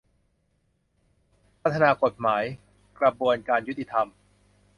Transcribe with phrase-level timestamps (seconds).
[1.61, 2.43] พัฒนากฎหมาย
[2.99, 4.07] กระบวนการยุติธรรม